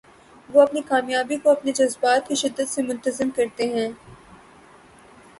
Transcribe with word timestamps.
وہ 0.49 0.61
اپنی 0.61 0.81
کامیابی 0.81 1.37
کو 1.37 1.49
اپنے 1.51 1.71
جذبات 1.71 2.27
کی 2.27 2.35
شدت 2.35 2.69
سے 2.69 2.81
منتظم 2.81 3.29
کرتے 3.29 3.67
ہیں۔ 3.69 3.87